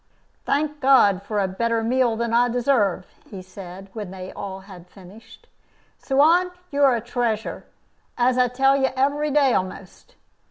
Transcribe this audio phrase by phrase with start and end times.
[0.45, 4.87] "Thank God for a better meal than I deserve," he said, when they all had
[4.87, 5.45] finished.
[5.99, 7.65] "Suan, you are a treasure,
[8.17, 10.15] as I tell you every day a'most.